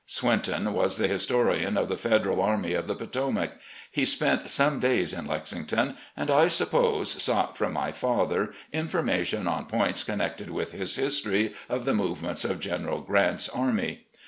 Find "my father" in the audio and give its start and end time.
7.73-8.51